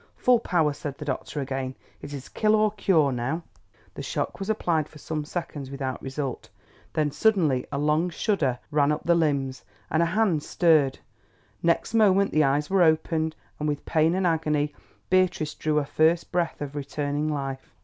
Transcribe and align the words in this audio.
"Full 0.17 0.39
power," 0.39 0.73
said 0.73 0.97
the 0.97 1.05
doctor 1.05 1.41
again. 1.41 1.75
"It 2.01 2.11
is 2.11 2.27
kill 2.27 2.55
or 2.55 2.71
cure 2.71 3.11
now." 3.11 3.43
The 3.93 4.01
shock 4.01 4.39
was 4.39 4.49
applied 4.49 4.89
for 4.89 4.97
some 4.97 5.23
seconds 5.25 5.69
without 5.69 6.01
result. 6.01 6.49
Then 6.93 7.11
suddenly 7.11 7.67
a 7.71 7.77
long 7.77 8.09
shudder 8.09 8.57
ran 8.71 8.91
up 8.91 9.03
the 9.05 9.13
limbs, 9.13 9.63
and 9.91 10.01
a 10.01 10.07
hand 10.07 10.41
stirred. 10.41 10.97
Next 11.61 11.93
moment 11.93 12.31
the 12.31 12.43
eyes 12.43 12.67
were 12.67 12.81
opened, 12.81 13.35
and 13.59 13.69
with 13.69 13.85
pain 13.85 14.15
and 14.15 14.25
agony 14.25 14.73
Beatrice 15.11 15.53
drew 15.53 15.77
a 15.77 15.85
first 15.85 16.31
breath 16.31 16.61
of 16.61 16.75
returning 16.75 17.27
life. 17.31 17.75